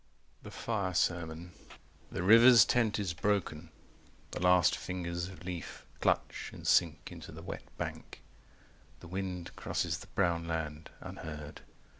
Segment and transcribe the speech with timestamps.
[0.01, 0.39] III.
[0.41, 1.51] THE FIRE SERMON
[2.11, 3.69] The river's tent is broken:
[4.31, 8.23] the last fingers of leaf Clutch and sink into the wet bank.
[8.99, 11.61] The wind Crosses the brown land, unheard.